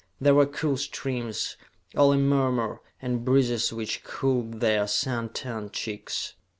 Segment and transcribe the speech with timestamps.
[0.19, 1.57] There were cool streams,
[1.95, 6.33] all a murmur, and breezes which cooled their sun tanned cheeks.